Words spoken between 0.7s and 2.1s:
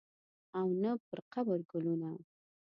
نه پرقبر ګلونه